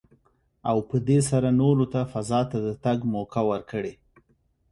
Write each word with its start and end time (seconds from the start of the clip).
او 0.69 0.77
په 0.89 0.97
دې 1.07 1.19
سره 1.29 1.49
نورو 1.61 1.85
ته 1.93 2.01
فضا 2.13 2.41
ته 2.51 2.57
د 2.65 2.69
تګ 2.83 2.97
موکه 3.11 3.41
ورکړي. 3.51 3.93